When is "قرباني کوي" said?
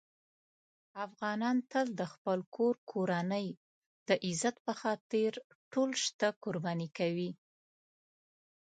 6.43-7.31